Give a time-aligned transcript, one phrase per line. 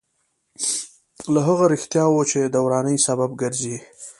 [1.33, 3.77] له هغه رښتیاوو چې د ورانۍ سبب ګرځي.